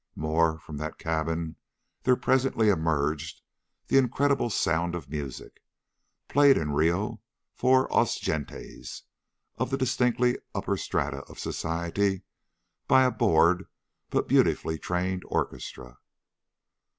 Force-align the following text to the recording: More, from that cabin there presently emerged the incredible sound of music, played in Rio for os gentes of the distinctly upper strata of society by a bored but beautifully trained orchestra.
More, 0.15 0.57
from 0.57 0.77
that 0.77 0.97
cabin 0.97 1.57
there 2.01 2.15
presently 2.15 2.69
emerged 2.69 3.43
the 3.85 3.99
incredible 3.99 4.49
sound 4.49 4.95
of 4.95 5.11
music, 5.11 5.61
played 6.27 6.57
in 6.57 6.71
Rio 6.71 7.21
for 7.53 7.87
os 7.95 8.17
gentes 8.17 9.03
of 9.57 9.69
the 9.69 9.77
distinctly 9.77 10.39
upper 10.55 10.75
strata 10.75 11.19
of 11.29 11.37
society 11.37 12.23
by 12.87 13.03
a 13.03 13.11
bored 13.11 13.67
but 14.09 14.27
beautifully 14.27 14.79
trained 14.79 15.21
orchestra. 15.27 15.99